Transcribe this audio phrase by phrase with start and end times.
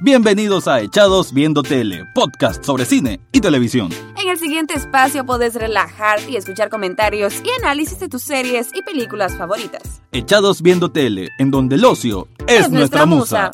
[0.00, 3.88] Bienvenidos a Echados Viendo Tele, podcast sobre cine y televisión.
[4.16, 8.82] En el siguiente espacio podés relajarte y escuchar comentarios y análisis de tus series y
[8.82, 10.00] películas favoritas.
[10.12, 13.50] Echados Viendo Tele, en donde el ocio es, nuestra, musa.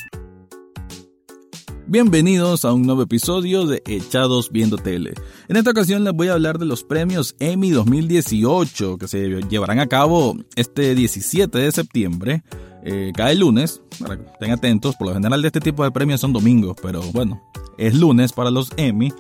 [1.87, 5.15] Bienvenidos a un nuevo episodio de Echados Viendo Tele.
[5.49, 9.81] En esta ocasión les voy a hablar de los premios Emmy 2018 que se llevarán
[9.81, 12.43] a cabo este 17 de septiembre
[12.85, 16.21] eh, cae lunes, para que estén atentos, por lo general de este tipo de premios
[16.21, 17.43] son domingos, pero bueno,
[17.79, 19.13] es lunes para los Emmy.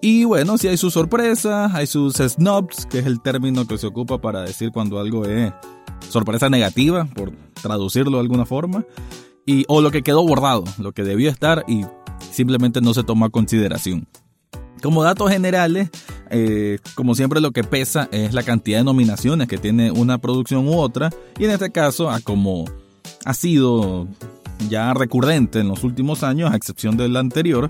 [0.00, 3.88] Y bueno, si hay sus sorpresas, hay sus snobs, que es el término que se
[3.88, 5.52] ocupa para decir cuando algo es
[6.08, 8.84] sorpresa negativa, por traducirlo de alguna forma,
[9.44, 11.84] y, o lo que quedó bordado, lo que debió estar y
[12.30, 14.06] simplemente no se toma consideración.
[14.80, 15.90] Como datos generales,
[16.30, 20.68] eh, como siempre lo que pesa es la cantidad de nominaciones que tiene una producción
[20.68, 22.66] u otra, y en este caso, a como
[23.24, 24.06] ha sido
[24.68, 27.68] ya recurrente en los últimos años, a excepción del anterior,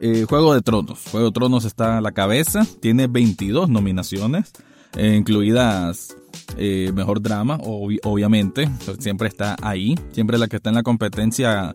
[0.00, 0.98] eh, Juego de Tronos.
[1.10, 4.52] Juego de Tronos está a la cabeza, tiene 22 nominaciones,
[4.96, 6.16] eh, incluidas
[6.56, 11.72] eh, Mejor Drama, obviamente, siempre está ahí, siempre la que está en la competencia,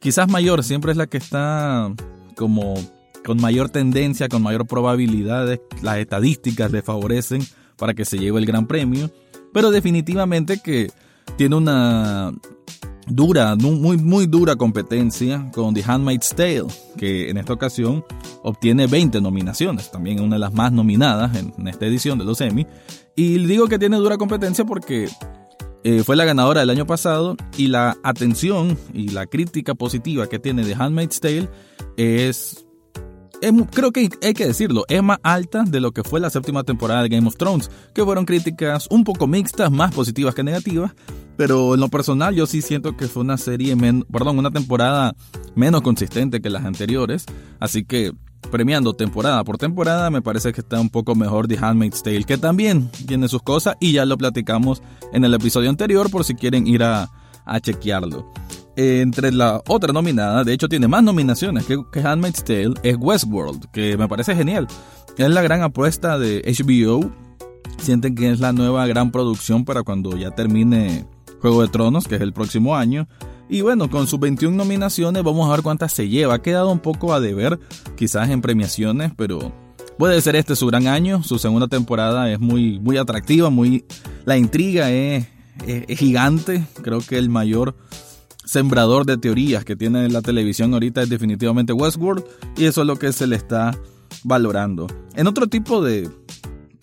[0.00, 1.92] quizás mayor, siempre es la que está
[2.36, 2.74] como
[3.24, 7.42] con mayor tendencia, con mayor probabilidad, las estadísticas le favorecen
[7.76, 9.10] para que se lleve el gran premio,
[9.52, 10.90] pero definitivamente que
[11.36, 12.32] tiene una
[13.06, 18.04] dura, muy, muy dura competencia con The Handmaid's Tale, que en esta ocasión
[18.42, 22.66] obtiene 20 nominaciones, también una de las más nominadas en, esta edición de los Emmy.
[23.14, 25.08] Y digo que tiene dura competencia porque
[25.84, 30.38] eh, fue la ganadora del año pasado y la atención y la crítica positiva que
[30.38, 31.48] tiene The Handmaid's Tale
[31.96, 32.65] es
[33.70, 37.02] creo que hay que decirlo, es más alta de lo que fue la séptima temporada
[37.02, 40.94] de Game of Thrones, que fueron críticas un poco mixtas, más positivas que negativas,
[41.36, 43.76] pero en lo personal yo sí siento que fue una serie,
[44.10, 45.14] perdón, una temporada
[45.54, 47.26] menos consistente que las anteriores,
[47.60, 48.12] así que
[48.50, 52.38] premiando temporada por temporada me parece que está un poco mejor The Handmaid's Tale, que
[52.38, 54.82] también tiene sus cosas y ya lo platicamos
[55.12, 57.10] en el episodio anterior por si quieren ir a,
[57.44, 58.30] a chequearlo
[58.76, 63.70] entre la otra nominada, de hecho tiene más nominaciones que, que Handmaid's Tale, es Westworld,
[63.72, 64.68] que me parece genial.
[65.16, 67.10] Es la gran apuesta de HBO.
[67.78, 71.06] Sienten que es la nueva gran producción para cuando ya termine
[71.40, 73.08] Juego de Tronos, que es el próximo año.
[73.48, 76.34] Y bueno, con sus 21 nominaciones vamos a ver cuántas se lleva.
[76.34, 77.58] Ha quedado un poco a deber,
[77.96, 79.52] quizás en premiaciones, pero
[79.98, 81.22] puede ser este su gran año.
[81.22, 83.84] Su segunda temporada es muy, muy atractiva, muy...
[84.24, 85.26] La intriga es,
[85.66, 86.66] es gigante.
[86.82, 87.76] Creo que el mayor
[88.46, 92.24] sembrador de teorías que tiene la televisión ahorita es definitivamente Westworld
[92.56, 93.76] y eso es lo que se le está
[94.24, 94.86] valorando.
[95.14, 96.08] En otro tipo de...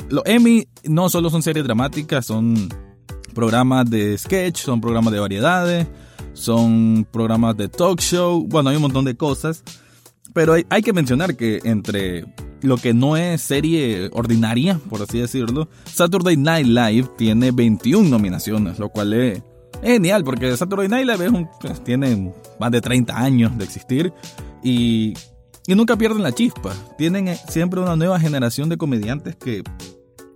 [0.10, 2.70] Los Emmy no solo son series dramáticas, son
[3.34, 5.88] programas de sketch, son programas de variedades,
[6.34, 9.64] son programas de talk show, bueno, hay un montón de cosas,
[10.34, 12.26] pero hay, hay que mencionar que entre
[12.62, 18.80] lo que no es serie ordinaria, por así decirlo, Saturday Night Live tiene 21 nominaciones,
[18.80, 19.42] lo cual es
[19.84, 24.14] genial, porque Saturday Night Live es un, pues, tienen más de 30 años de existir
[24.64, 25.14] y,
[25.68, 26.74] y nunca pierden la chispa.
[26.98, 29.64] Tienen eh, siempre una nueva generación de comediantes que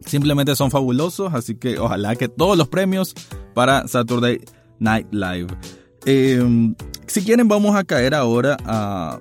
[0.06, 3.14] simplemente son fabulosos, así que ojalá que todos los premios
[3.54, 4.42] para Saturday
[4.80, 5.48] Night Live.
[6.06, 6.76] Em,
[7.08, 9.20] si quieren vamos a caer ahora a,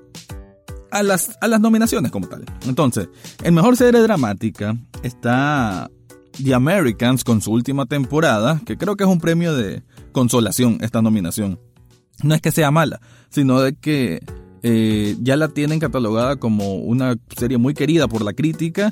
[0.91, 2.45] a, las, a las nominaciones como tal.
[2.67, 3.09] Entonces,
[3.43, 5.91] en Mejor Serie Dramática está
[6.43, 9.83] The Americans con su última temporada, que creo que es un premio de
[10.13, 11.59] consolación esta nominación.
[12.23, 14.21] No es que sea mala, sino de que
[14.63, 18.91] eh, ya la tienen catalogada como una serie muy querida por la crítica,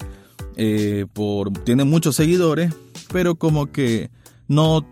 [0.57, 2.75] eh, por, tiene muchos seguidores,
[3.13, 4.11] pero como que
[4.47, 4.87] no,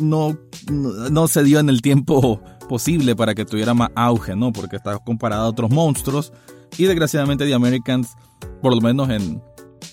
[0.00, 0.38] no,
[0.70, 4.52] no se dio en el tiempo posible para que tuviera más auge, ¿no?
[4.52, 6.32] Porque está comparada a otros monstruos
[6.78, 8.14] y desgraciadamente The Americans,
[8.60, 9.42] por lo menos en,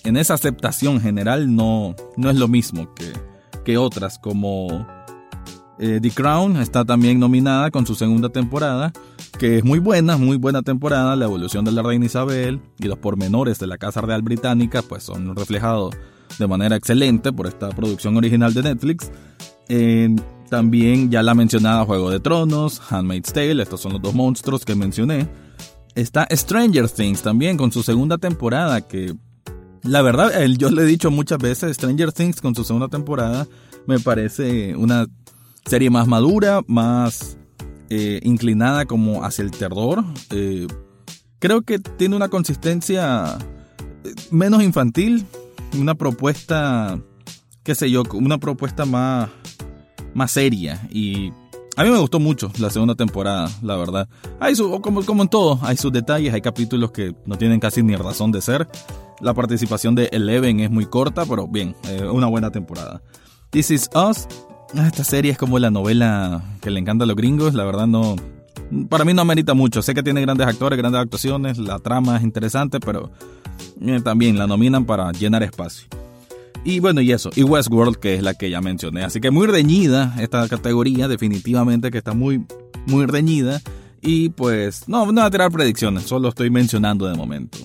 [0.04, 3.12] en esa aceptación general no, no es lo mismo que,
[3.64, 4.86] que otras, como
[5.78, 8.92] eh, The Crown está también nominada con su segunda temporada,
[9.38, 12.98] que es muy buena, muy buena temporada, la evolución de la reina Isabel y los
[12.98, 15.94] pormenores de la Casa Real Británica pues son reflejados
[16.38, 19.10] de manera excelente por esta producción original de Netflix.
[20.50, 24.74] también ya la mencionada Juego de Tronos, Handmaid's Tale, estos son los dos monstruos que
[24.74, 25.28] mencioné.
[25.94, 29.14] Está Stranger Things también con su segunda temporada que
[29.82, 33.46] la verdad, yo le he dicho muchas veces, Stranger Things con su segunda temporada
[33.86, 35.06] me parece una
[35.66, 37.38] serie más madura, más
[37.88, 40.04] eh, inclinada como hacia el terror.
[40.30, 40.66] Eh,
[41.38, 43.38] creo que tiene una consistencia
[44.04, 45.26] eh, menos infantil,
[45.78, 47.00] una propuesta,
[47.62, 49.30] qué sé yo, una propuesta más,
[50.14, 51.32] más seria y
[51.76, 54.08] a mí me gustó mucho la segunda temporada, la verdad.
[54.38, 57.82] Hay su, como, como en todo, hay sus detalles, hay capítulos que no tienen casi
[57.82, 58.68] ni razón de ser.
[59.20, 63.02] La participación de Eleven es muy corta, pero bien, eh, una buena temporada.
[63.50, 64.26] This Is Us,
[64.74, 67.86] ah, esta serie es como la novela que le encanta a los gringos, la verdad
[67.86, 68.16] no...
[68.88, 72.22] Para mí no amerita mucho, sé que tiene grandes actores, grandes actuaciones, la trama es
[72.22, 73.10] interesante, pero
[73.80, 75.88] eh, también la nominan para llenar espacio.
[76.64, 79.02] Y bueno, y eso, y Westworld, que es la que ya mencioné.
[79.02, 82.44] Así que muy reñida esta categoría, definitivamente que está muy,
[82.86, 83.60] muy reñida.
[84.02, 87.58] Y pues, no, no voy a tirar predicciones, solo estoy mencionando de momento.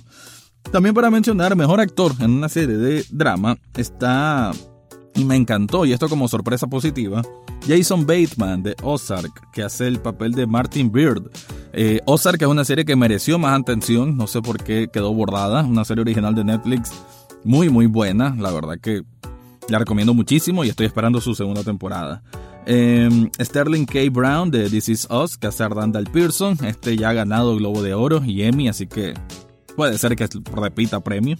[0.72, 4.52] También para mencionar, mejor actor en una serie de drama está,
[5.16, 7.22] y me encantó, y esto como sorpresa positiva,
[7.68, 11.32] Jason Bateman de Ozark, que hace el papel de Martin Beard.
[11.74, 15.64] Eh, Ozark es una serie que mereció más atención, no sé por qué quedó bordada,
[15.64, 16.92] una serie original de Netflix
[17.46, 19.04] muy muy buena, la verdad que
[19.70, 22.24] la recomiendo muchísimo y estoy esperando su segunda temporada.
[22.66, 24.00] Em, Sterling K.
[24.12, 27.94] Brown de This Is Us, que hace Randall Pearson, este ya ha ganado Globo de
[27.94, 29.14] Oro y Emmy, así que
[29.76, 31.38] puede ser que repita premio.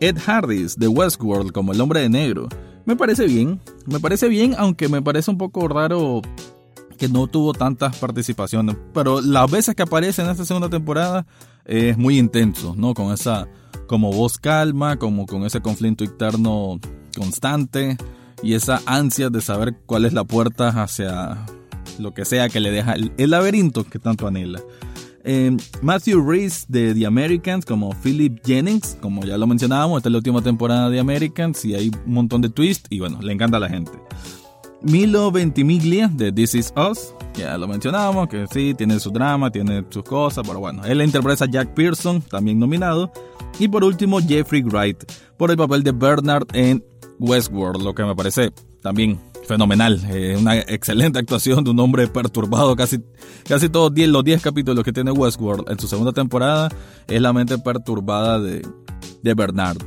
[0.00, 2.48] Ed Harris de Westworld como el hombre de negro.
[2.84, 6.20] Me parece bien, me parece bien, aunque me parece un poco raro
[6.98, 8.76] que no tuvo tantas participaciones.
[8.92, 11.26] Pero las veces que aparece en esta segunda temporada
[11.64, 12.94] es muy intenso, ¿no?
[12.94, 13.48] Con esa
[13.86, 16.78] como voz calma, como con ese conflicto interno
[17.16, 17.96] constante
[18.42, 21.46] y esa ansia de saber cuál es la puerta hacia
[21.98, 24.60] lo que sea que le deja el, laberinto que tanto anhela.
[25.26, 30.12] Eh, Matthew Reese de The Americans como Philip Jennings, como ya lo mencionábamos, esta es
[30.12, 33.56] la última temporada de Americans y hay un montón de twists y bueno, le encanta
[33.56, 33.92] a la gente.
[34.82, 39.82] Milo Ventimiglia de This Is Us, ya lo mencionábamos, que sí, tiene su drama, tiene
[39.88, 43.10] sus cosas, pero bueno, él interpreta a Jack Pearson, también nominado.
[43.58, 45.04] Y por último, Jeffrey Wright,
[45.38, 46.84] por el papel de Bernard en
[47.18, 50.00] Westworld, lo que me parece también fenomenal.
[50.10, 52.74] Eh, una excelente actuación de un hombre perturbado.
[52.76, 53.00] Casi,
[53.48, 56.70] casi todos los 10 capítulos que tiene Westworld en su segunda temporada
[57.06, 58.66] es la mente perturbada de,
[59.22, 59.78] de Bernard.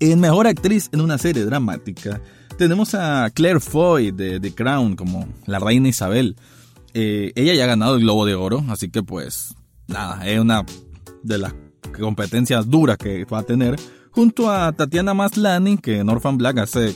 [0.00, 2.20] En mejor actriz en una serie dramática,
[2.58, 6.36] tenemos a Claire Foy de The Crown como la reina Isabel.
[6.94, 9.54] Eh, ella ya ha ganado el Globo de Oro, así que pues
[9.86, 10.64] nada, es una
[11.22, 11.54] de las
[11.98, 13.76] competencias duras que va a tener.
[14.10, 16.94] Junto a Tatiana Maslany, que en Orphan Black hace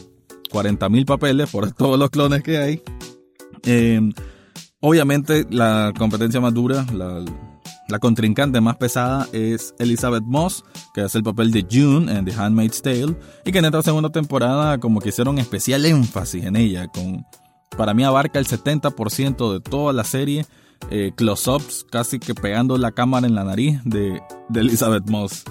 [0.51, 2.83] 40.000 papeles por todos los clones que hay.
[3.65, 4.01] Eh,
[4.81, 7.25] obviamente la competencia más dura, la,
[7.89, 10.65] la contrincante más pesada es Elizabeth Moss,
[10.95, 14.11] que hace el papel de June en The Handmaid's Tale, y que en esta segunda
[14.11, 17.25] temporada como que hicieron especial énfasis en ella, con
[17.77, 20.47] para mí abarca el 70% de toda la serie,
[20.91, 24.21] eh, close-ups casi que pegando la cámara en la nariz de,
[24.55, 25.45] Elizabeth Moss.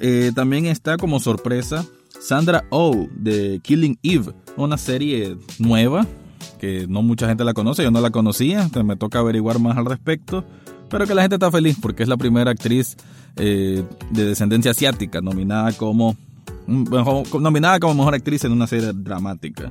[0.00, 1.84] Eh, también está como sorpresa
[2.20, 6.06] Sandra Oh de Killing Eve, una serie nueva
[6.58, 9.86] que no mucha gente la conoce, yo no la conocía, me toca averiguar más al
[9.86, 10.44] respecto.
[10.90, 12.96] Pero que la gente está feliz porque es la primera actriz
[13.36, 16.16] eh, de descendencia asiática nominada como,
[16.66, 16.84] mm,
[17.40, 19.70] nominada como mejor actriz en una serie dramática.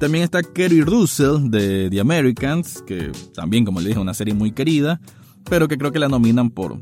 [0.00, 4.52] También está Kerry Russell de The Americans, que también, como le dije, una serie muy
[4.52, 5.00] querida,
[5.48, 6.80] pero que creo que la nominan por,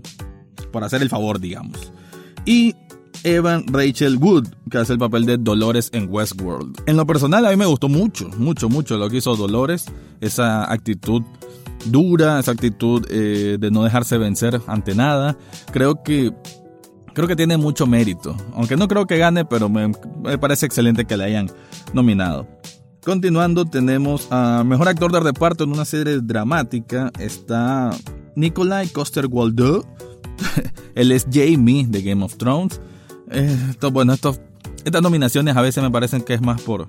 [0.72, 1.92] por hacer el favor, digamos.
[2.46, 2.74] Y
[3.26, 6.82] Evan Rachel Wood, que hace el papel de Dolores en Westworld.
[6.86, 9.86] En lo personal, a mí me gustó mucho, mucho, mucho lo que hizo Dolores,
[10.20, 11.22] esa actitud
[11.86, 15.36] dura, esa actitud eh, de no dejarse vencer ante nada.
[15.72, 16.32] Creo que
[17.14, 18.36] creo que tiene mucho mérito.
[18.54, 19.90] Aunque no creo que gane, pero me,
[20.38, 21.50] parece excelente que le hayan
[21.92, 22.46] nominado.
[23.04, 27.10] Continuando, tenemos a Mejor Actor de Reparto en una serie dramática.
[27.18, 27.90] Está
[28.36, 29.84] Nikolai Coster-Waldau.
[30.94, 32.80] Él es Jamie de Game of Thrones.
[33.30, 36.88] Eh, bueno, estas nominaciones a veces me parecen que es más por,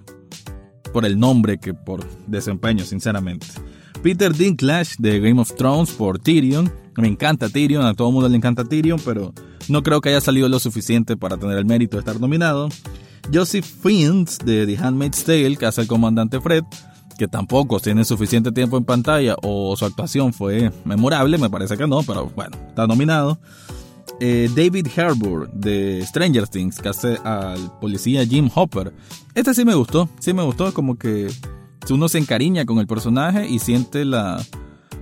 [0.93, 3.47] por el nombre que por desempeño, sinceramente.
[4.03, 6.71] Peter Dinklage de Game of Thrones por Tyrion.
[6.95, 9.33] Me encanta Tyrion, a todo mundo le encanta Tyrion, pero
[9.67, 12.69] no creo que haya salido lo suficiente para tener el mérito de estar nominado.
[13.33, 16.63] Joseph Fiennes de The Handmaid's Tale, que hace el comandante Fred,
[17.17, 21.87] que tampoco tiene suficiente tiempo en pantalla o su actuación fue memorable, me parece que
[21.87, 23.39] no, pero bueno, está nominado.
[24.19, 28.91] Eh, David Harbour de Stranger Things, que hace al policía Jim Hopper.
[29.35, 31.27] Este sí me gustó, sí me gustó, como que
[31.89, 34.43] uno se encariña con el personaje y siente la,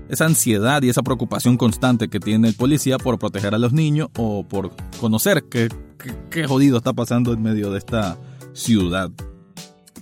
[0.10, 4.10] esa ansiedad y esa preocupación constante que tiene el policía por proteger a los niños
[4.18, 5.70] o por conocer qué,
[6.30, 8.18] qué, jodido está pasando en medio de esta
[8.54, 9.10] ciudad.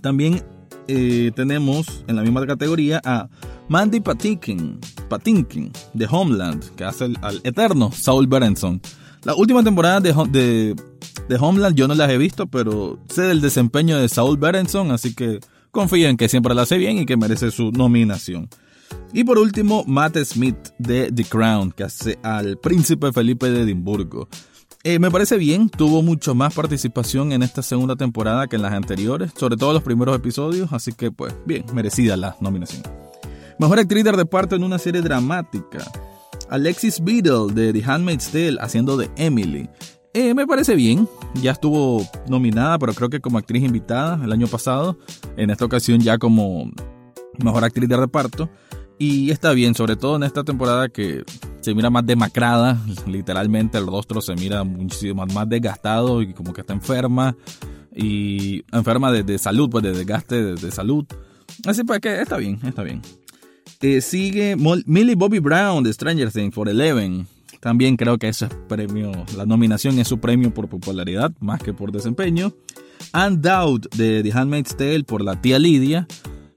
[0.02, 0.44] También
[0.88, 3.30] eh, tenemos en la misma categoría a
[3.70, 8.82] Mandy Patinkin, Patinkin de Homeland, que hace al eterno Saul Berenson.
[9.26, 10.76] La última temporada de,
[11.28, 15.16] de, Homeland yo no las he visto, pero sé del desempeño de Saul Berenson, así
[15.16, 15.40] que
[15.72, 18.50] confío en que siempre la hace bien y que merece su nominación.
[19.14, 24.28] Y por último, Matt Smith de The Crown, que hace al príncipe Felipe de Edimburgo.
[24.84, 28.74] Eh, me parece bien, tuvo mucho más participación en esta segunda temporada que en las
[28.74, 32.84] anteriores, sobre todo los primeros episodios, así que pues bien, merecida la nominación.
[33.58, 35.90] Mejor actriz de reparto en una serie dramática.
[36.54, 39.68] Alexis Beadle de The Handmaid's Tale haciendo de Emily.
[40.14, 41.10] Eh, me parece bien,
[41.42, 44.96] ya estuvo nominada, pero creo que como actriz invitada el año pasado,
[45.36, 46.70] en esta ocasión ya como
[47.44, 48.52] mejor actriz de reparto.
[49.00, 51.24] Y está bien, sobre todo en esta temporada que
[51.62, 56.62] se mira más demacrada, literalmente el rostro se mira muchísimo más desgastado y como que
[56.62, 57.36] está enferma
[57.96, 61.06] y enferma de, salud, pues de desgaste de, salud.
[61.66, 63.02] Así pues que está bien, está bien.
[64.02, 67.28] Sigue Millie Bobby Brown de Stranger Things por Eleven.
[67.60, 71.74] También creo que ese es premio, la nominación es su premio por popularidad más que
[71.74, 72.54] por desempeño.
[73.14, 76.08] Dowd de The Handmaid's Tale por la tía Lidia.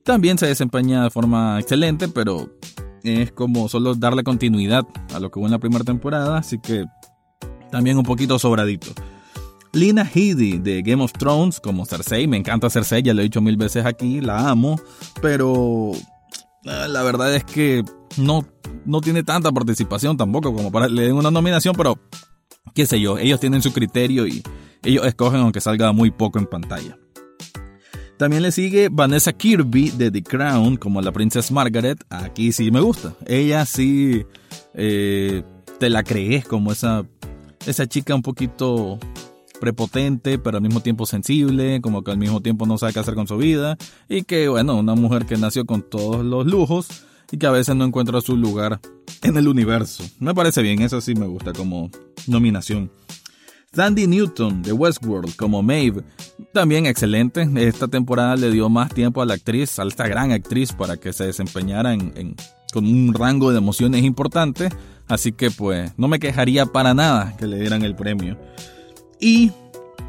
[0.05, 2.49] También se desempeña de forma excelente, pero
[3.03, 6.85] es como solo darle continuidad a lo que hubo en la primera temporada, así que
[7.73, 8.93] también un poquito sobradito.
[9.73, 13.41] Lina Headey de Game of Thrones como Cersei, me encanta Cersei, ya lo he dicho
[13.41, 14.81] mil veces aquí, la amo,
[15.21, 15.91] pero
[16.67, 17.85] la verdad es que
[18.17, 18.47] no,
[18.85, 21.99] no tiene tanta participación tampoco como para le den una nominación, pero
[22.75, 24.43] qué sé yo, ellos tienen su criterio y
[24.83, 26.99] ellos escogen aunque salga muy poco en pantalla.
[28.19, 32.03] También le sigue Vanessa Kirby de The Crown como la princesa Margaret.
[32.09, 33.15] Aquí sí me gusta.
[33.27, 34.25] Ella sí
[34.73, 35.43] eh,
[35.79, 37.05] te la crees como esa,
[37.67, 38.99] esa chica un poquito
[39.61, 43.15] prepotente, pero al mismo tiempo sensible, como que al mismo tiempo no sabe qué hacer
[43.15, 43.77] con su vida.
[44.09, 46.89] Y que, bueno, una mujer que nació con todos los lujos
[47.31, 48.81] y que a veces no encuentra su lugar
[49.23, 50.05] en el universo.
[50.19, 51.91] Me parece bien, eso sí me gusta como
[52.27, 52.91] nominación.
[53.73, 56.03] Sandy Newton de Westworld como Maeve,
[56.55, 57.47] también excelente.
[57.57, 61.13] Esta temporada le dio más tiempo a la actriz, a esta gran actriz, para que
[61.13, 61.95] se desempeñara
[62.73, 64.71] con un rango de emociones importante.
[65.09, 68.39] Así que pues no me quejaría para nada que le dieran el premio.
[69.21, 69.53] Y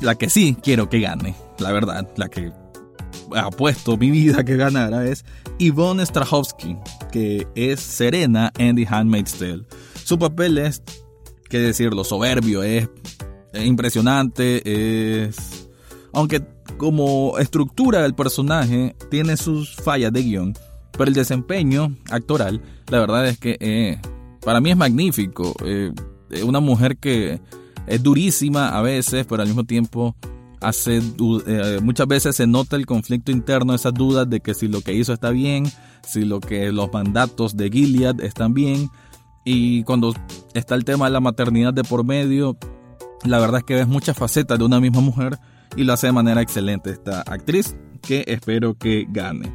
[0.02, 2.52] la que sí quiero que gane, la verdad, la que
[3.36, 5.26] apuesto mi vida que ganara es
[5.60, 6.78] Yvonne Strahovski,
[7.12, 9.66] que es Serena en The Handmaid's Tale.
[10.04, 10.82] Su papel es,
[11.50, 12.90] qué decirlo, soberbio, es
[13.54, 15.70] impresionante, es...
[16.14, 16.42] Aunque
[16.78, 20.54] como estructura del personaje tiene sus fallas de guion,
[20.94, 24.00] pero el desempeño actoral, la verdad es que eh,
[24.42, 25.54] para mí es magnífico.
[25.64, 25.92] Eh,
[26.44, 27.40] una mujer que
[27.88, 30.16] es durísima a veces, pero al mismo tiempo
[30.62, 31.02] hace
[31.48, 34.94] eh, muchas veces se nota el conflicto interno, esas dudas de que si lo que
[34.94, 35.66] hizo está bien,
[36.06, 38.90] si lo que los mandatos de Gilead están bien.
[39.46, 40.14] Y cuando
[40.54, 42.58] está el tema de la maternidad de por medio,
[43.24, 45.40] la verdad es que ves muchas facetas de una misma mujer
[45.76, 49.54] y lo hace de manera excelente esta actriz que espero que gane.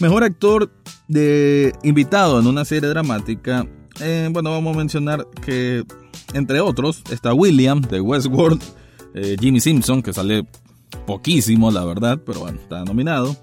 [0.00, 0.72] Mejor actor
[1.08, 3.66] de invitado en una serie dramática.
[4.00, 5.84] Eh, bueno, vamos a mencionar que
[6.32, 8.62] entre otros está William de Westworld,
[9.14, 10.46] eh, Jimmy Simpson que sale
[11.06, 13.36] poquísimo la verdad, pero bueno, está nominado.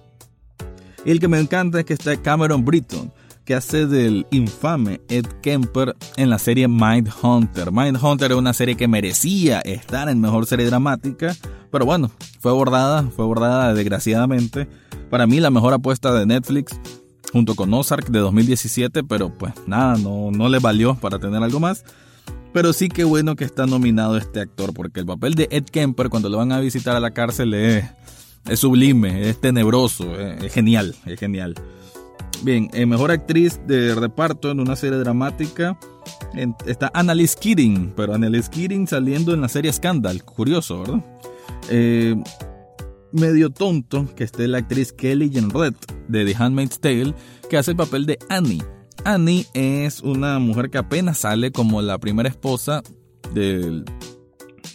[1.05, 3.11] Y el que me encanta es que está Cameron Britton
[3.47, 7.71] que hace del infame Ed Kemper en la serie Mindhunter.
[7.71, 11.33] Mindhunter es una serie que merecía estar en mejor serie dramática,
[11.71, 12.11] pero bueno,
[12.41, 14.67] fue abordada, fue abordada desgraciadamente.
[15.09, 16.77] Para mí la mejor apuesta de Netflix
[17.31, 21.59] junto con Ozark de 2017, pero pues nada, no, no le valió para tener algo
[21.59, 21.83] más.
[22.53, 26.09] Pero sí que bueno que está nominado este actor, porque el papel de Ed Kemper
[26.09, 27.85] cuando lo van a visitar a la cárcel es,
[28.55, 31.55] sublime, es tenebroso, es genial, es genial.
[32.43, 35.77] Bien, eh, mejor actriz de reparto en una serie dramática
[36.65, 41.05] está Annalise Keating, pero Annalise Keating saliendo en la serie Scandal, curioso, ¿verdad?
[41.69, 42.15] Eh,
[43.17, 45.75] medio tonto que esté la actriz Kelly Red
[46.07, 47.13] de The Handmaid's Tale,
[47.49, 48.63] que hace el papel de Annie.
[49.03, 52.81] Annie es una mujer que apenas sale como la primera esposa
[53.33, 53.85] del,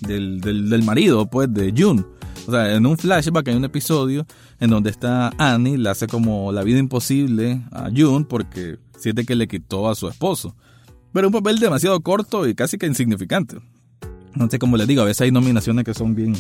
[0.01, 2.05] del, del marido, pues, de June.
[2.47, 4.27] O sea, en un flashback hay un episodio
[4.59, 9.37] en donde está Annie, le hace como la vida imposible a June porque siente que
[9.37, 10.57] le quitó a su esposo.
[11.13, 13.59] Pero un papel demasiado corto y casi que insignificante.
[14.51, 16.35] Sé cómo les digo, a veces hay nominaciones que son bien,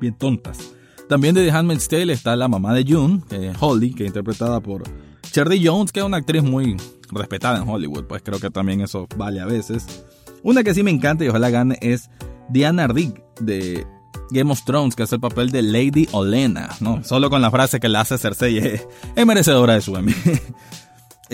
[0.00, 0.72] bien tontas.
[1.08, 3.22] También de The Handmaid's Tale está la mamá de June,
[3.60, 4.82] Holly, que es interpretada por
[5.30, 6.76] Cherry Jones, que es una actriz muy
[7.10, 10.04] respetada en Hollywood, pues creo que también eso vale a veces.
[10.42, 12.10] Una que sí me encanta y ojalá gane es
[12.48, 13.86] Diana Rigg de
[14.30, 17.04] Game of Thrones, que hace el papel de Lady Olena, ¿no?
[17.04, 18.58] Solo con la frase que le hace Cersei
[19.16, 20.14] es, merecedora de su Emmy.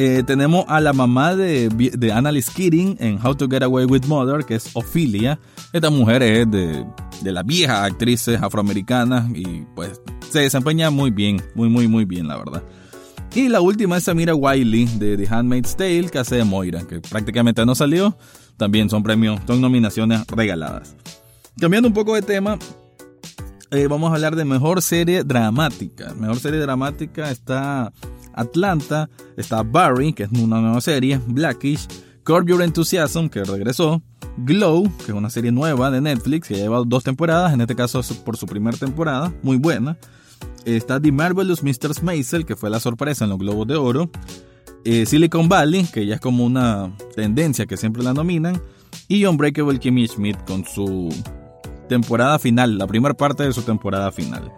[0.01, 4.05] Eh, tenemos a la mamá de, de Annalise Keating en How to Get Away with
[4.07, 5.41] Mother, que es Ophelia.
[5.73, 6.87] Esta mujer es de,
[7.21, 10.01] de las viejas actrices afroamericanas y pues
[10.31, 12.63] se desempeña muy bien, muy, muy, muy bien, la verdad.
[13.35, 17.01] Y la última es Samira Wiley de The Handmaid's Tale, que hace de Moira, que
[17.01, 18.17] prácticamente no salió.
[18.57, 20.95] También son premios, son nominaciones regaladas.
[21.61, 22.57] Cambiando un poco de tema,
[23.73, 26.15] eh, vamos a hablar de mejor serie dramática.
[26.15, 27.93] Mejor serie dramática está
[28.35, 31.87] Atlanta, está Barry, que es una nueva serie, Blackish,
[32.25, 34.03] Curb Your Enthusiasm, que regresó,
[34.39, 38.03] Glow, que es una serie nueva de Netflix, que lleva dos temporadas, en este caso
[38.25, 39.97] por su primera temporada, muy buena.
[40.65, 42.03] Está The Marvelous Mr.
[42.03, 44.11] Maisel, que fue la sorpresa en los Globos de Oro.
[44.85, 48.61] Eh, Silicon Valley, que ya es como una tendencia que siempre la nominan.
[49.09, 51.09] Y Unbreakable Kimmy Schmidt con su
[51.89, 54.53] temporada final, la primera parte de su temporada final.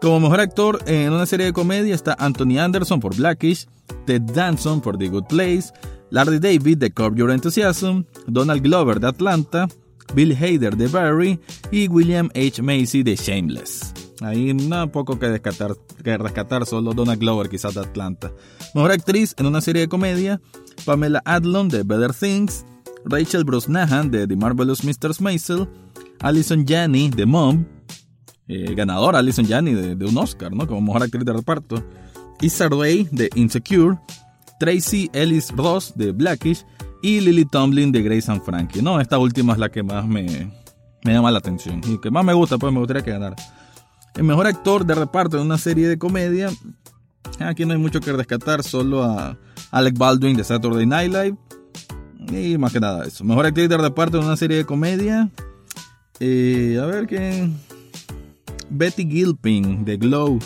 [0.00, 3.66] Como mejor actor en una serie de comedia está Anthony Anderson por Blackish,
[4.06, 5.72] Ted Danson por The Good Place,
[6.10, 9.66] Larry David de Curb Your Enthusiasm, Donald Glover de Atlanta,
[10.14, 11.40] Bill Hader de Barry
[11.72, 12.62] y William H.
[12.62, 13.92] Macy de Shameless.
[14.20, 15.74] Ahí no poco que rescatar,
[16.04, 18.32] que rescatar, solo Donald Glover quizás de Atlanta.
[18.74, 20.40] Mejor actriz en una serie de comedia,
[20.84, 22.64] Pamela Adlon de Better Things,
[23.04, 25.20] Rachel Brosnahan de The Marvelous Mr.
[25.20, 25.68] Maisel,
[26.20, 27.64] Alison Janney de Mom,
[28.48, 30.66] eh, ganadora Alison Janney de, un Oscar, ¿no?
[30.66, 31.84] Como mejor actriz de reparto,
[32.40, 33.98] Issa Rae de Insecure,
[34.58, 36.64] Tracy Ellis Ross de Blackish
[37.02, 38.82] y Lily Tomlin de Grace and Frankie.
[38.82, 40.50] No, esta última es la que más me,
[41.04, 43.36] me llama la atención y que más me gusta, pues me gustaría que ganara.
[44.14, 46.50] El mejor actor de reparto en una serie de comedia,
[47.38, 49.38] aquí no hay mucho que rescatar, solo a
[49.70, 51.36] Alec Baldwin de Saturday Night Live
[52.32, 53.24] y más que nada eso.
[53.24, 55.28] Mejor actriz de reparto en una serie de comedia,
[56.20, 57.48] eh, a ver qué.
[58.70, 60.38] Betty Gilpin de Glow.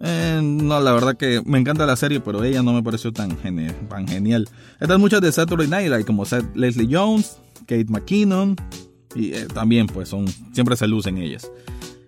[0.00, 3.36] Eh, no, la verdad que me encanta la serie, pero ella no me pareció tan,
[3.36, 4.48] tan genial.
[4.80, 6.24] Están muchas de Saturday Night como
[6.54, 8.56] Leslie Jones, Kate McKinnon,
[9.14, 11.50] y eh, también pues son, siempre se lucen ellas.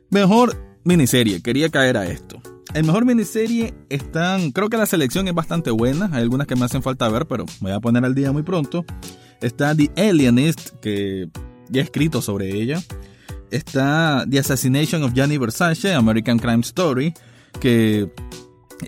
[0.08, 2.40] Mejor miniserie, quería caer a esto.
[2.74, 6.64] El mejor miniserie están, creo que la selección es bastante buena, hay algunas que me
[6.64, 8.86] hacen falta ver, pero me voy a poner al día muy pronto.
[9.42, 11.28] Está The Alienist, que
[11.68, 12.82] ya he escrito sobre ella.
[13.52, 17.14] Está The Assassination of Gianni Versace, American Crime Story,
[17.60, 18.10] que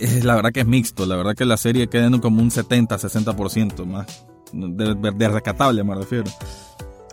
[0.00, 2.50] es, la verdad que es mixto, la verdad que la serie queda en como un
[2.50, 6.30] 70-60% más de, rescatable, me refiero.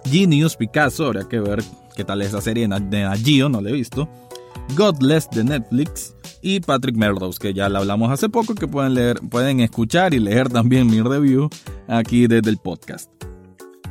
[0.06, 1.64] Genius Picasso, habría que ver
[1.96, 4.10] qué tal es esa serie de Nagio, no la he visto.
[4.76, 9.20] Godless de Netflix y Patrick Melrose, que ya la hablamos hace poco, que pueden leer,
[9.30, 11.50] pueden escuchar y leer también mi review
[11.88, 13.12] aquí desde el podcast.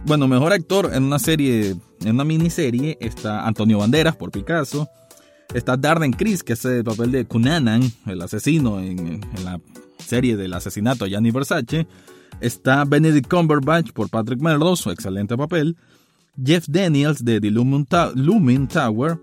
[0.07, 4.89] Bueno, mejor actor en una serie, en una miniserie, está Antonio Banderas por Picasso.
[5.55, 9.61] Está Darden Criss, que hace el papel de Cunanan, el asesino en, la
[9.99, 11.87] serie del asesinato de Gianni Versace.
[12.41, 15.77] Está Benedict Cumberbatch por Patrick Melrose, su excelente papel.
[16.43, 19.19] Jeff Daniels de The Lumen, Tower.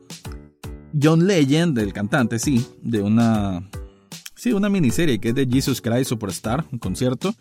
[1.00, 3.70] John Legend, el cantante, sí, de una,
[4.36, 7.36] sí, una miniserie que es de Jesus Christ Superstar, un concierto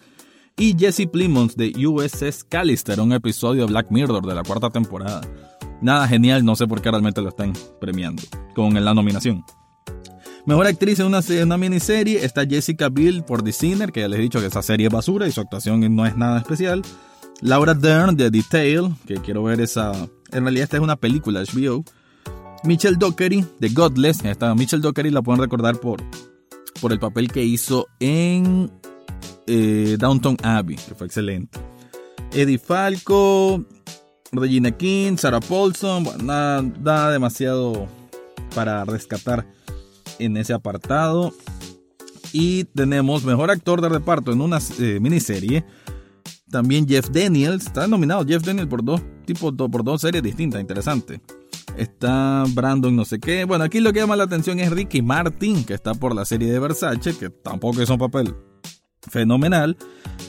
[0.59, 5.21] y Jesse Plimons de USS Callister, un episodio de Black Mirror de la cuarta temporada.
[5.83, 8.23] Nada genial, no sé por qué realmente lo están premiando
[8.55, 9.45] con la nominación.
[10.47, 14.19] Mejor actriz en una, una, miniserie está Jessica Biel por The Sinner, que ya les
[14.19, 16.83] he dicho que esa serie es basura y su actuación no es nada especial.
[17.43, 19.93] Laura Dern de Detail, que quiero ver esa...
[20.33, 21.85] En realidad esta es una película HBO.
[22.65, 24.25] Michelle Dockery de Godless.
[24.25, 26.03] Esta Michelle Dockery la pueden recordar por,
[26.81, 28.71] por el papel que hizo en
[29.47, 31.59] eh, Downton Abbey, que fue excelente.
[32.33, 33.65] Eddie Falco,
[34.33, 37.87] Regina King, Sarah Paulson, nada, demasiado
[38.55, 39.47] para rescatar
[40.19, 41.33] en ese apartado.
[42.33, 45.65] Y tenemos mejor actor de reparto en una eh, miniserie.
[46.51, 51.21] También Jeff Daniels, está nominado Jeff Daniels por dos tipos, por dos series distintas, interesante.
[51.77, 53.45] Está Brandon no sé qué.
[53.45, 56.51] Bueno, aquí lo que llama la atención es Ricky Martin, que está por la serie
[56.51, 58.35] de Versace, que tampoco es un papel
[59.11, 59.77] fenomenal.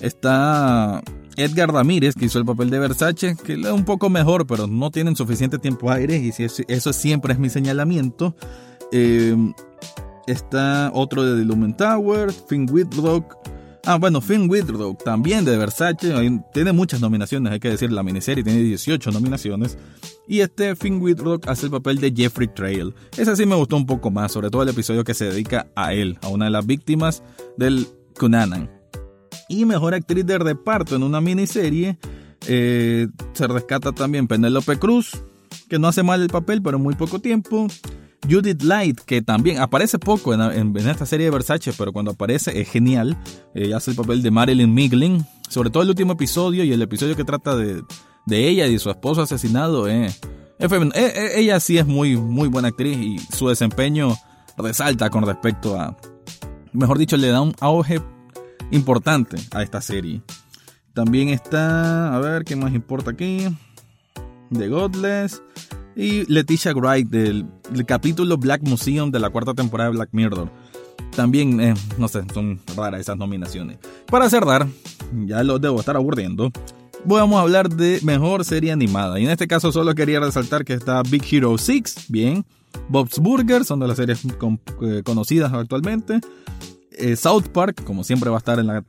[0.01, 1.01] Está
[1.37, 4.89] Edgar Ramírez, que hizo el papel de Versace, que es un poco mejor, pero no
[4.89, 6.33] tienen suficiente tiempo aire, y
[6.67, 8.35] eso siempre es mi señalamiento.
[8.91, 9.53] Em,
[10.25, 13.37] está otro de The Lumen Tower, Finn Whitrock.
[13.85, 16.13] Ah, bueno, Finn Whitrock también de Versace.
[16.53, 17.91] Tiene muchas nominaciones, hay que decir.
[17.91, 19.77] La miniserie tiene 18 nominaciones.
[20.27, 22.93] Y este Finn Whitrock hace el papel de Jeffrey Trail.
[23.15, 25.93] Ese sí me gustó un poco más, sobre todo el episodio que se dedica a
[25.93, 27.23] él, a una de las víctimas
[27.57, 28.69] del Cunanan.
[29.49, 31.97] Y mejor actriz de reparto en una miniserie.
[32.47, 35.11] Eh, se rescata también Penélope Cruz,
[35.69, 37.67] que no hace mal el papel, pero muy poco tiempo.
[38.29, 42.69] Judith Light, que también aparece poco en, esta serie de Versace, pero cuando aparece es
[42.69, 43.17] genial.
[43.53, 45.25] Ella hace el papel de Marilyn Miglin.
[45.49, 47.83] Sobre todo el último episodio y el episodio que trata de,
[48.29, 49.87] ella y de su esposo asesinado.
[49.87, 50.13] Eh,
[51.35, 54.15] ella sí es muy, muy buena actriz y su desempeño
[54.57, 55.95] resalta con respecto a,
[56.73, 58.01] mejor dicho, le da un auge
[58.71, 60.21] importante a esta serie.
[60.93, 63.47] También está, a ver, ¿qué más importa aquí?
[64.51, 65.41] The Godless
[65.95, 67.47] y Leticia Wright del,
[67.85, 70.51] capítulo Black Museum de la cuarta temporada de Black Mirror.
[71.15, 73.77] También, eh, no sé, son raras esas nominaciones.
[74.05, 74.67] Para cerrar,
[75.25, 76.51] ya los debo estar aburriendo,
[77.05, 79.19] vamos a hablar de mejor serie animada.
[79.19, 82.45] Y en este caso solo quería resaltar que está Big Hero 6, bien.
[82.89, 86.19] Bob's Burgers, son de las series eh, conocidas actualmente.
[86.91, 88.83] Eh, South Park, como siempre va a estar en la,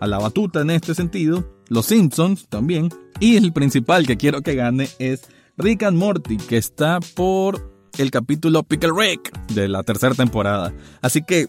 [0.00, 1.48] a la batuta en este sentido.
[1.68, 2.88] Los Simpsons también.
[3.20, 5.22] Y el principal que quiero que gane es
[5.56, 10.72] Rick and Morty, que está por el capítulo Pickle Rick de la tercera temporada.
[11.00, 11.48] Así que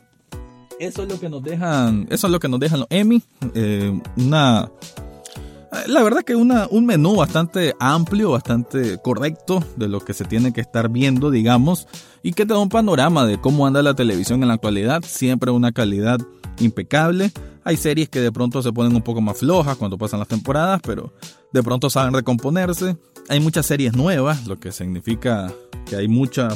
[0.79, 3.21] eso es lo que nos dejan, eso es lo que nos dejan los Emmy.
[3.55, 4.69] Eh, una
[5.87, 10.53] la verdad que una, un menú bastante amplio, bastante correcto de lo que se tiene
[10.53, 11.87] que estar viendo, digamos,
[12.23, 15.51] y que te da un panorama de cómo anda la televisión en la actualidad, siempre
[15.51, 16.19] una calidad
[16.59, 17.31] impecable.
[17.63, 20.79] Hay series que de pronto se ponen un poco más flojas cuando pasan las temporadas,
[20.83, 21.13] pero
[21.51, 22.97] de pronto saben recomponerse.
[23.29, 25.53] Hay muchas series nuevas, lo que significa
[25.85, 26.49] que hay mucha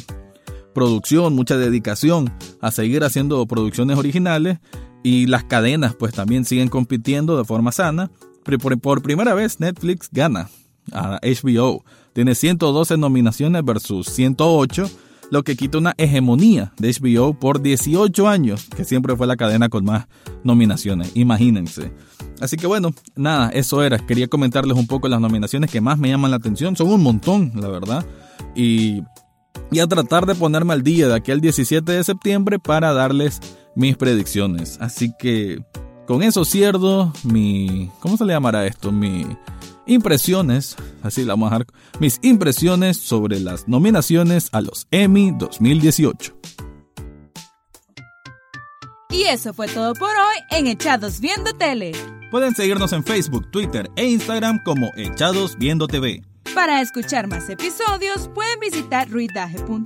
[0.73, 4.59] producción, mucha dedicación a seguir haciendo producciones originales
[5.03, 8.09] y las cadenas pues también siguen compitiendo de forma sana
[8.81, 10.49] por, primera vez Netflix gana
[10.91, 11.83] a HBO.
[12.13, 14.89] Tiene 112 nominaciones versus 108,
[15.29, 19.69] lo que quita una hegemonía de HBO por 18 años, que siempre fue la cadena
[19.69, 20.07] con más
[20.43, 21.93] nominaciones, imagínense.
[22.41, 23.99] Así que bueno, nada, eso era.
[23.99, 26.75] Quería comentarles un poco las nominaciones que más me llaman la atención.
[26.75, 28.05] Son un montón, la verdad.
[28.55, 29.03] Y,
[29.71, 33.39] y a tratar de ponerme al día de aquí al 17 de septiembre para darles
[33.75, 34.77] mis predicciones.
[34.81, 35.63] Así que
[36.11, 37.89] con eso cierro mi...
[38.01, 38.91] ¿Cómo se le llamará esto?
[38.91, 39.25] Mi
[39.85, 41.67] impresiones, así la vamos a dejar,
[42.01, 46.35] mis impresiones sobre las nominaciones a los Emmy 2018.
[49.11, 51.93] Y eso fue todo por hoy en Echados Viendo Tele.
[52.29, 56.21] Pueden seguirnos en Facebook, Twitter e Instagram como Echados Viendo TV.
[56.53, 59.85] Para escuchar más episodios pueden visitar ruidaje.com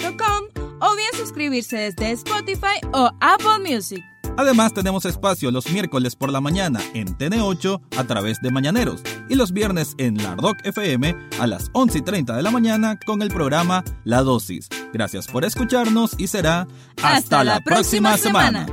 [0.80, 4.04] o bien suscribirse desde Spotify o Apple Music.
[4.38, 9.36] Además tenemos espacio los miércoles por la mañana en TN8 a través de Mañaneros y
[9.36, 13.30] los viernes en Lardoc FM a las 11 y 30 de la mañana con el
[13.30, 14.68] programa La Dosis.
[14.94, 16.68] Gracias por escucharnos y será
[17.02, 18.66] hasta, la, próxima, semana.